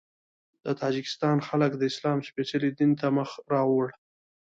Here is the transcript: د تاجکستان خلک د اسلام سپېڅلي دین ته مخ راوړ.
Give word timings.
د 0.65 0.67
تاجکستان 0.81 1.37
خلک 1.47 1.71
د 1.77 1.83
اسلام 1.91 2.19
سپېڅلي 2.27 2.69
دین 2.79 2.91
ته 2.99 3.07
مخ 3.17 3.29
راوړ. 3.53 3.85